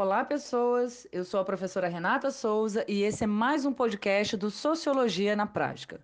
[0.00, 1.08] Olá, pessoas.
[1.10, 5.44] Eu sou a professora Renata Souza e esse é mais um podcast do Sociologia na
[5.44, 6.00] Prática.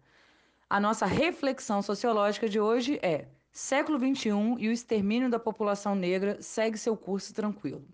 [0.68, 6.42] A nossa reflexão sociológica de hoje é: século XXI e o extermínio da população negra
[6.42, 7.86] segue seu curso tranquilo.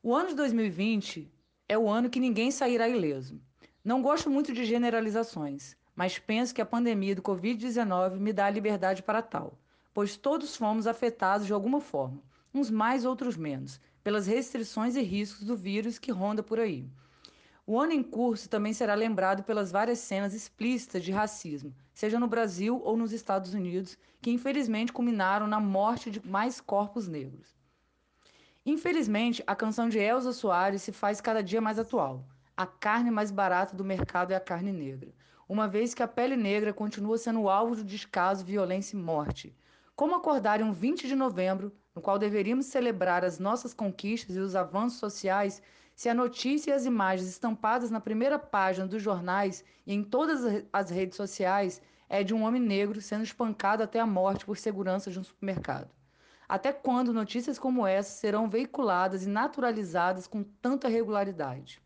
[0.00, 1.28] O ano de 2020
[1.68, 3.40] é o ano que ninguém sairá ileso.
[3.84, 8.50] Não gosto muito de generalizações, mas penso que a pandemia do Covid-19 me dá a
[8.50, 9.58] liberdade para tal,
[9.92, 12.22] pois todos fomos afetados de alguma forma,
[12.54, 16.86] uns mais, outros menos, pelas restrições e riscos do vírus que ronda por aí.
[17.66, 22.28] O ano em curso também será lembrado pelas várias cenas explícitas de racismo, seja no
[22.28, 27.56] Brasil ou nos Estados Unidos, que infelizmente culminaram na morte de mais corpos negros.
[28.66, 32.26] Infelizmente, a canção de Elza Soares se faz cada dia mais atual.
[32.54, 35.14] A carne mais barata do mercado é a carne negra,
[35.48, 39.56] uma vez que a pele negra continua sendo alvo de descaso, violência e morte.
[39.96, 44.40] Como acordar em um 20 de novembro, no qual deveríamos celebrar as nossas conquistas e
[44.40, 45.62] os avanços sociais,
[45.94, 50.64] se a notícia e as imagens estampadas na primeira página dos jornais e em todas
[50.72, 55.12] as redes sociais é de um homem negro sendo espancado até a morte por segurança
[55.12, 55.88] de um supermercado?
[56.48, 61.80] Até quando notícias como essa serão veiculadas e naturalizadas com tanta regularidade?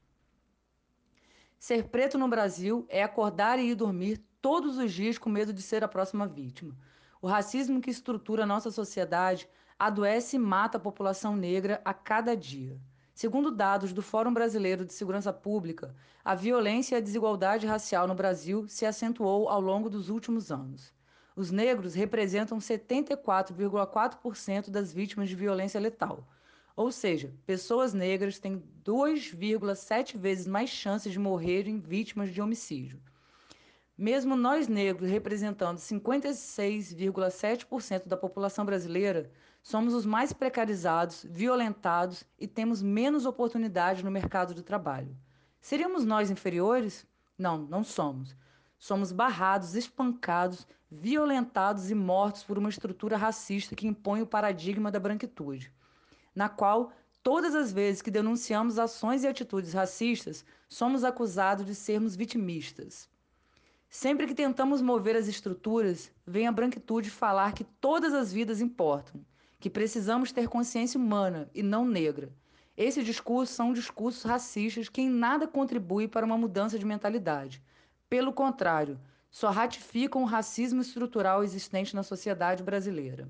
[1.59, 5.61] Ser preto no Brasil é acordar e ir dormir todos os dias com medo de
[5.61, 6.75] ser a próxima vítima.
[7.20, 12.80] O racismo que estrutura nossa sociedade adoece e mata a população negra a cada dia.
[13.12, 15.92] Segundo dados do Fórum Brasileiro de Segurança Pública,
[16.24, 20.94] a violência e a desigualdade racial no Brasil se acentuou ao longo dos últimos anos.
[21.34, 26.24] Os negros representam 74,4% das vítimas de violência letal,
[26.77, 33.02] ou seja, pessoas negras têm 2,7 vezes mais chances de morrerem vítimas de homicídio.
[33.99, 39.29] Mesmo nós negros representando 56,7% da população brasileira,
[39.61, 45.17] somos os mais precarizados, violentados e temos menos oportunidade no mercado de trabalho.
[45.61, 47.05] Seríamos nós inferiores?
[47.37, 48.37] Não, não somos.
[48.79, 55.01] Somos barrados, espancados, violentados e mortos por uma estrutura racista que impõe o paradigma da
[55.01, 55.73] branquitude
[56.39, 62.14] na qual todas as vezes que denunciamos ações e atitudes racistas, somos acusados de sermos
[62.14, 63.08] vitimistas.
[63.91, 69.25] Sempre que tentamos mover as estruturas, vem a branquitude falar que todas as vidas importam,
[69.59, 72.31] que precisamos ter consciência humana e não negra.
[72.77, 77.63] Esse discurso são discursos racistas que em nada contribuem para uma mudança de mentalidade.
[78.11, 79.01] Pelo contrário,
[79.31, 83.29] só ratificam o racismo estrutural existente na sociedade brasileira.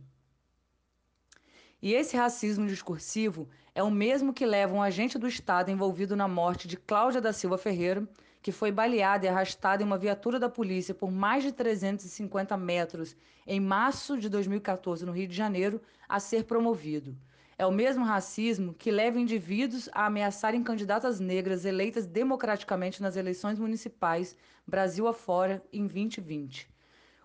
[1.81, 6.27] E esse racismo discursivo é o mesmo que leva um agente do Estado envolvido na
[6.27, 8.07] morte de Cláudia da Silva Ferreira,
[8.41, 13.17] que foi baleada e arrastada em uma viatura da polícia por mais de 350 metros
[13.47, 17.17] em março de 2014 no Rio de Janeiro, a ser promovido.
[17.57, 23.59] É o mesmo racismo que leva indivíduos a ameaçarem candidatas negras eleitas democraticamente nas eleições
[23.59, 26.69] municipais Brasil afora em 2020.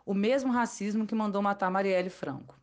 [0.05, 2.59] O mesmo racismo que mandou matar Marielle Franco.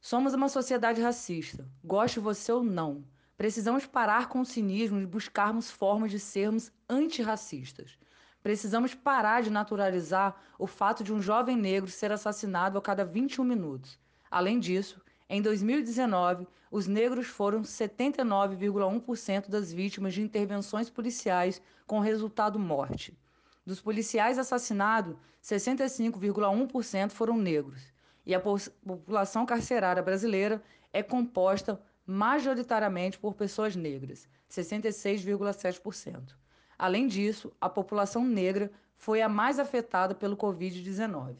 [0.00, 3.04] Somos uma sociedade racista, goste você ou não.
[3.42, 7.98] Precisamos parar com o cinismo e buscarmos formas de sermos antirracistas.
[8.40, 13.42] Precisamos parar de naturalizar o fato de um jovem negro ser assassinado a cada 21
[13.42, 13.98] minutos.
[14.30, 22.60] Além disso, em 2019, os negros foram 79,1% das vítimas de intervenções policiais com resultado
[22.60, 23.18] morte.
[23.66, 27.92] Dos policiais assassinados, 65,1% foram negros
[28.24, 36.34] e a população carcerária brasileira é composta majoritariamente por pessoas negras, 66,7%.
[36.78, 41.36] Além disso, a população negra foi a mais afetada pelo Covid-19.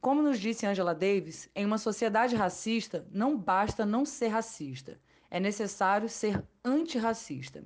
[0.00, 5.40] Como nos disse Angela Davis, em uma sociedade racista não basta não ser racista, é
[5.40, 7.64] necessário ser antirracista.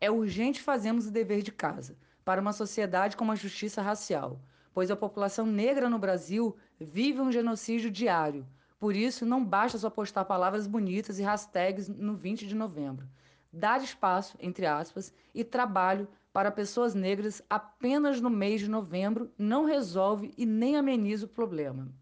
[0.00, 4.40] É urgente fazermos o dever de casa para uma sociedade com uma justiça racial,
[4.72, 8.46] pois a população negra no Brasil vive um genocídio diário.
[8.80, 13.06] Por isso, não basta só postar palavras bonitas e hashtags no 20 de novembro.
[13.52, 19.66] Dar espaço, entre aspas, e trabalho para pessoas negras apenas no mês de novembro não
[19.66, 21.92] resolve e nem ameniza o problema.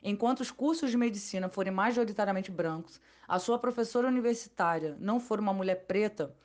[0.00, 5.52] Enquanto os cursos de medicina forem majoritariamente brancos, a sua professora universitária não for uma
[5.52, 6.36] mulher preta,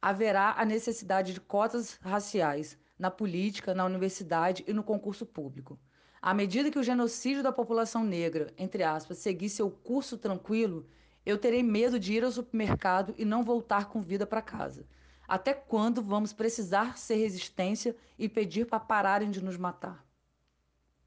[0.00, 5.78] haverá a necessidade de cotas raciais, na política, na universidade e no concurso público.
[6.22, 10.88] À medida que o genocídio da população negra, entre aspas, seguir seu curso tranquilo,
[11.26, 14.86] eu terei medo de ir ao supermercado e não voltar com vida para casa.
[15.26, 20.06] Até quando vamos precisar ser resistência e pedir para pararem de nos matar?